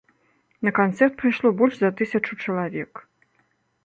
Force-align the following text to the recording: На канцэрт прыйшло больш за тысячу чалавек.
На 0.69 0.71
канцэрт 0.77 1.13
прыйшло 1.19 1.51
больш 1.59 1.75
за 1.81 1.89
тысячу 1.99 2.33
чалавек. 2.47 3.03